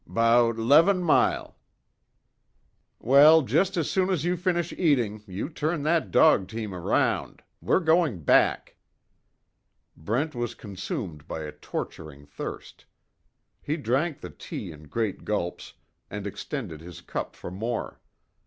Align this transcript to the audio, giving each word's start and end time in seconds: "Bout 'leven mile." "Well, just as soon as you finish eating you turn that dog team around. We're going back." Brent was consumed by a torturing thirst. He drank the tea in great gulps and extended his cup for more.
"Bout 0.07 0.57
'leven 0.57 1.03
mile." 1.03 1.57
"Well, 2.97 3.43
just 3.43 3.77
as 3.77 3.87
soon 3.87 4.09
as 4.09 4.25
you 4.25 4.35
finish 4.35 4.73
eating 4.75 5.21
you 5.27 5.47
turn 5.47 5.83
that 5.83 6.09
dog 6.09 6.47
team 6.47 6.73
around. 6.73 7.43
We're 7.61 7.81
going 7.81 8.23
back." 8.23 8.77
Brent 9.95 10.33
was 10.33 10.55
consumed 10.55 11.27
by 11.27 11.41
a 11.41 11.51
torturing 11.51 12.25
thirst. 12.25 12.85
He 13.61 13.77
drank 13.77 14.21
the 14.21 14.31
tea 14.31 14.71
in 14.71 14.87
great 14.87 15.23
gulps 15.23 15.75
and 16.09 16.25
extended 16.25 16.81
his 16.81 17.01
cup 17.01 17.35
for 17.35 17.51
more. 17.51 18.01